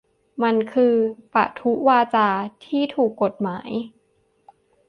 [0.43, 0.95] มันคือ
[1.33, 2.29] "'ประทุษวาจา'
[2.65, 3.69] ที่ถูกกฎหมาย"